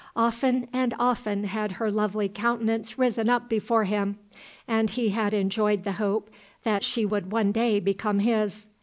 [0.15, 4.17] Often and often had her lovely countenance risen up before him,
[4.67, 6.31] and he had enjoyed the hope
[6.63, 8.65] that she would one day become his.